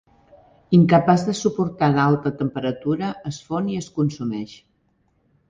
Incapaç 0.77 1.25
de 1.27 1.35
suportar 1.39 1.89
l'alta 1.97 2.31
temperatura, 2.39 3.11
es 3.33 3.41
fon 3.51 3.71
i 3.75 3.79
es 3.83 3.93
consumeix. 4.01 4.59